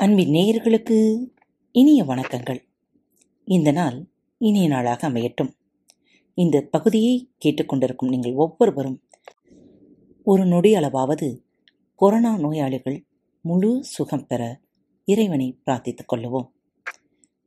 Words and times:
அன்பின் 0.00 0.32
நேயர்களுக்கு 0.32 1.26
இனிய 1.72 2.04
வணக்கங்கள். 2.04 2.58
இந்த 3.44 3.72
நாள் 3.72 4.06
இனிய 4.38 4.68
நாளாக 4.68 5.08
அமையட்டும். 5.08 5.50
இந்த 6.34 6.68
பகுதியை 6.70 7.30
கேட்டுக்கொண்டிருக்கும் 7.44 8.08
நீங்கள் 8.08 8.34
ஒவ்வொருவரும் 8.34 9.02
ஒரு 10.24 10.44
நொடி 10.44 10.74
அளவாவது 10.74 11.40
கொரோனா 11.94 12.36
நோயாளிகள் 12.36 13.04
முழு 13.40 13.84
சுகம் 13.84 14.26
பெற 14.26 14.60
இறைவனை 15.04 15.58
பிரார்த்தித்துக் 15.66 16.12
கொள்ளுவோம். 16.12 16.48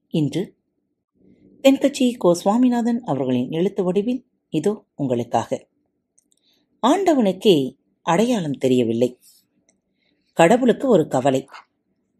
இன்று 0.09 0.55
தென்கட்சி 1.63 2.17
கோ 2.17 2.33
சுவாமிநாதன் 2.33 3.03
அவர்களின் 3.03 3.51
எழுத்து 3.51 3.83
வடிவில் 3.83 4.25
இதோ 4.49 4.85
உங்களுக்காக. 4.95 5.67
ஆண்டவனுக்கே 6.87 7.77
அடையாளம் 8.01 8.57
தெரியவில்லை. 8.57 9.19
கடவுளுக்கு 10.33 10.87
ஒரு 10.87 11.07
கவலை. 11.07 11.47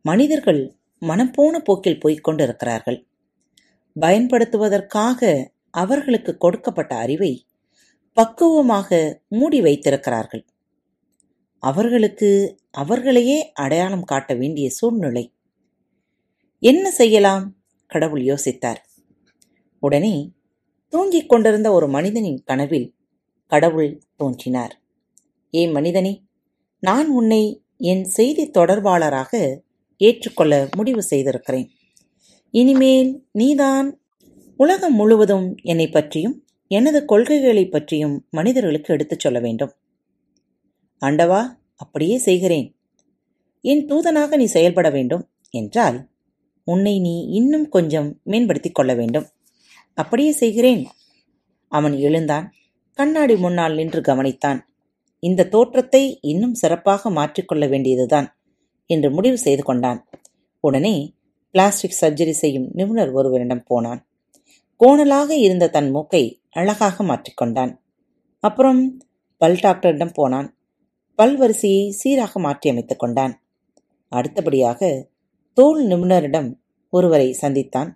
மனிதர்கள் 0.02 0.76
மனப்போன 1.02 1.60
போக்கில் 1.60 2.00
போய்க் 2.00 2.24
கொண்டிருக்கிறார்கள். 2.24 3.08
பயன்படுத்துவதற்காக 4.00 5.50
அவர்களுக்கு 5.72 6.38
கொடுக்கப்பட்ட 6.38 6.96
அறிவை 6.96 7.46
பக்குவமாக 8.14 9.20
மூடி 9.28 9.62
வைத்திருக்கிறார்கள். 9.62 10.46
அவர்களுக்கு 11.60 12.58
அவர்களையே 12.72 13.52
அடையாளம் 13.52 14.04
காட்ட 14.04 14.34
வேண்டிய 14.34 14.70
சூழ்நிலை. 14.70 15.34
என்ன 16.60 16.92
செய்யலாம்? 16.92 17.56
கடவுள் 17.88 18.22
யோசித்தார். 18.22 18.82
உடனே 19.80 20.32
தூங்கிக் 20.90 21.30
கொண்டிருந்த 21.30 21.72
ஒரு 21.72 21.88
மனிதனின் 21.88 22.44
கனவில் 22.44 22.96
கடவுள் 23.48 24.02
தோன்றினார். 24.16 24.82
ஏ 25.54 25.68
மனிதனே 25.68 26.24
நான் 26.80 27.10
உன்னை 27.10 27.64
என் 27.78 28.04
செய்தி 28.04 28.50
தொடர்பாளராக 28.50 29.60
ஏற்றுக்கொள்ள 30.02 30.70
முடிவு 30.76 31.02
செய்திருக்கிறேன். 31.02 31.70
இனிமேல் 32.52 33.26
நீதான் 33.32 34.02
உலகம் 34.58 34.96
முழுவதும் 34.96 35.56
என்னை 35.62 35.90
பற்றியும் 35.90 36.46
எனது 36.68 37.06
கொள்கைகளை 37.06 37.68
பற்றியும் 37.68 38.28
மனிதர்களுக்கு 38.30 38.94
எடுத்துச் 38.94 39.20
சொல்ல 39.20 39.40
வேண்டும். 39.40 39.74
ஆண்டவா 41.02 41.42
அப்படியே 41.76 42.18
செய்கிறேன். 42.18 42.68
என் 43.62 43.86
தூதனாக 43.86 44.38
நீ 44.38 44.46
செயல்பட 44.46 44.90
வேண்டும் 44.90 45.30
என்றால் 45.50 46.10
உன்னை 46.64 47.00
நீ 47.00 47.26
இன்னும் 47.26 47.70
கொஞ்சம் 47.70 48.20
மேம்படுத்திக் 48.24 48.76
கொள்ள 48.76 48.94
வேண்டும். 48.94 49.28
அப்படியே 49.94 50.32
செய்கிறேன். 50.32 50.88
அவன் 51.68 51.96
எழுந்தான். 51.98 52.54
கண்ணாடி 52.94 53.36
முன்னால் 53.36 53.76
நின்று 53.76 54.02
கவனித்தான். 54.02 54.60
இந்த 55.20 55.48
தோற்றத்தை 55.48 56.20
இன்னும் 56.22 56.54
சிறப்பாக 56.54 57.10
மாற்றிக்கொள்ள 57.10 57.70
வேண்டியதுதான். 57.70 58.41
என்று 58.86 59.12
முடிவு 59.12 59.38
செய்து 59.38 59.64
கொண்டான். 59.64 60.10
உடனே 60.60 61.14
பிளாஸ்டிக் 61.52 61.98
சர்ஜரி 62.02 62.30
செய்யும் 62.30 62.70
நிபுணர் 62.74 63.12
ஒருவரிடம் 63.12 63.64
போனான். 63.64 64.08
கோணலாக 64.80 65.30
இருந்த 65.30 65.70
தன் 65.70 65.90
மூக்கை 65.90 66.42
அழகாக 66.50 67.04
மாற்றிக்கொண்டான் 67.04 67.80
அப்புறம் 68.40 68.98
பல் 69.38 69.60
டாக்டரிடம் 69.60 70.12
போனான். 70.14 70.58
பல் 71.16 71.38
வரிசையை 71.38 71.92
சீராக 71.92 72.40
மாற்றியமைத்துக் 72.40 73.00
கொண்டான். 73.00 73.44
அடுத்தபடியாக 74.10 75.10
தோல் 75.54 75.88
நிபுணரிடம் 75.88 76.54
ஒருவரை 76.90 77.38
சந்தித்தான். 77.42 77.94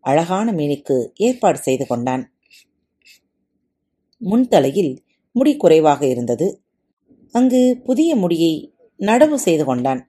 அழகான 0.00 0.52
மீனுக்கு 0.52 1.10
ஏற்பாடு 1.14 1.58
செய்து 1.58 1.86
கொண்டான். 1.86 2.32
முன்தலையில் 4.20 4.96
முடி 5.32 5.56
குறைவாக 5.56 6.06
இருந்தது. 6.06 6.62
அங்கு 7.32 7.80
புதிய 7.84 8.16
முடியை 8.16 8.74
நடவு 8.98 9.34
செய்து 9.34 9.64
கொண்டான். 9.64 10.07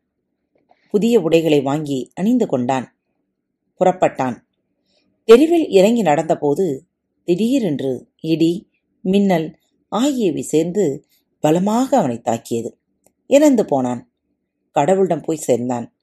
புதிய 0.91 1.21
உடைகளை 1.21 1.61
வாங்கி 1.61 2.11
அணிந்து 2.15 2.45
கொண்டான். 2.47 2.87
புறப்பட்டான். 3.79 4.37
தெருவில் 5.23 5.67
இறங்கி 5.69 6.01
நடந்தபோது 6.01 6.65
திடீரென்று 7.23 7.91
இடி 8.21 8.69
மின்னல் 9.01 9.47
ஆகியவை 9.91 10.41
சேர்ந்து 10.41 10.85
பலமாக 11.43 11.97
அவனை 11.97 12.17
தாக்கியது. 12.19 12.77
இறந்து 13.27 13.65
போனான். 13.65 14.01
கடவுளிடம் 14.75 15.23
போய் 15.23 15.45
சேர்ந்தான். 15.47 15.93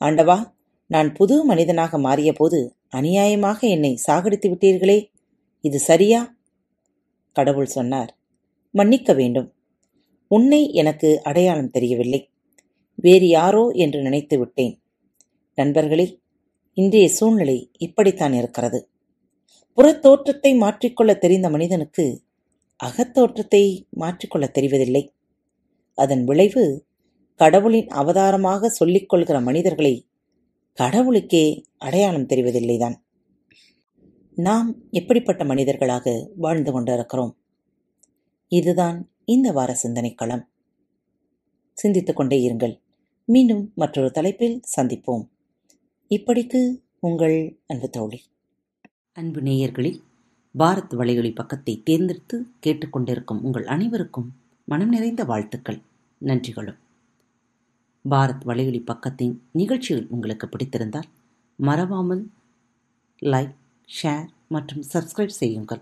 ஆண்டவா 0.00 0.38
நான் 0.86 1.12
புது 1.12 1.44
மனிதனாக 1.44 1.98
மாறியபோது 1.98 2.58
அநியாயமாக 2.96 3.60
என்னை 3.60 3.92
சாகடித்து 4.06 4.48
விட்டீர்களே 4.48 4.98
இது 5.60 5.78
சரியா? 5.78 6.20
கடவுள் 7.32 7.66
சொன்னார் 7.66 8.16
மன்னிக்க 8.70 9.12
வேண்டும். 9.12 9.48
உன்னை 10.30 10.72
எனக்கு 10.72 11.20
அடையாளம் 11.22 11.70
தெரியவில்லை. 11.70 12.20
வேறு 13.00 13.28
யாரோ 13.28 13.68
என்று 13.68 14.02
நினைத்து 14.02 14.38
விட்டேன். 14.38 14.82
நண்பர்களே 15.54 16.20
இன்றைய 16.74 17.08
சூழ்நிலை 17.08 17.70
இப்படித்தான் 17.78 18.32
இருக்கிறது. 18.32 18.90
புறத்தோற்றத்தை 19.76 20.56
மாற்றிக்கொள்ள 20.56 21.18
தெரிந்த 21.18 21.50
மனிதனுக்கு 21.50 22.22
அகத்தோற்றத்தை 22.84 23.86
மாற்றிக்கொள்ள 23.96 24.46
தெரிவதில்லை. 24.58 25.08
அதன் 25.94 26.24
விளைவு 26.24 26.86
கடவுளின் 27.34 27.88
அவதாரமாக 27.88 28.68
சொல்லிக் 28.68 29.08
கொள்கிற 29.08 29.40
மனிதர்களை 29.40 30.06
கடவுளுக்கே 30.72 31.64
அடையாளம் 31.78 32.26
தெரிவதில்லைதான். 32.26 32.94
நாம் 34.34 34.76
எப்படிப்பட்ட 34.90 35.44
மனிதர்களாக 35.44 36.30
வாழ்ந்து 36.36 36.72
கொண்டிருக்கிறோம்? 36.72 37.38
இதுதான் 38.48 39.10
இந்த 39.24 39.52
வார 39.52 39.76
சிந்தனைக்களம். 39.82 40.42
சிந்தித்துக் 41.72 42.16
கொண்டே 42.16 42.48
இருங்கள். 42.48 42.80
மீண்டும் 43.30 43.72
மற்றொரு 43.74 44.10
தலைப்பில் 44.10 44.60
சந்திப்போம். 44.76 45.28
இப்படிக்கு 46.08 46.82
உங்கள் 46.98 47.58
அன்பு 47.66 47.90
தோழி. 47.90 48.22
அன்பு 49.12 49.40
நேயர்களில் 49.40 50.00
பாரத் 50.58 50.94
வலையொலி 50.94 51.34
பக்கத்தை 51.34 51.82
தேர்ந்தெடுத்து 51.84 52.46
கேட்டுக்கொண்டிருக்கும் 52.66 53.40
உங்கள் 53.40 53.66
அனைவருக்கும் 53.66 54.32
மனம் 54.64 54.88
நிறைந்த 54.88 55.24
வாழ்த்துக்கள் 55.24 55.80
நன்றிகளும். 56.24 56.76
பாரத் 58.10 58.44
வலையொலி 58.46 58.82
பக்கத்தின் 58.86 59.36
நிகழ்ச்சிகள் 59.52 60.06
உங்களுக்கு 60.08 60.46
பிடித்திருந்தால் 60.46 61.10
மறவாமல் 61.56 62.30
லைக் 63.22 63.54
ஷேர் 64.02 64.26
மற்றும் 64.48 64.84
சப்ஸ்கிரைப் 64.92 65.38
செய்யுங்கள். 65.42 65.80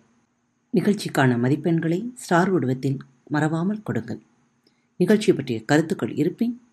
நிகழ்ச்சிக்கான 0.75 1.39
மதிப்பெண்களை 1.39 2.11
ஸ்டார் 2.15 2.51
உடவத்தில் 2.51 2.99
மறவாமல் 3.29 3.83
கொடுங்கள். 3.83 4.21
நிகழ்ச்சி 4.97 5.33
பற்றிய 5.33 5.65
கருத்துக்கள் 5.65 6.15
இருப்பின் 6.15 6.61